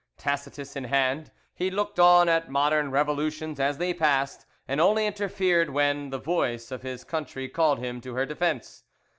[0.17, 5.69] Tacitus in hand, he looked on at modern revolutions as they passed, and only interfered
[5.69, 8.83] when the, voice of his country called him to her defence.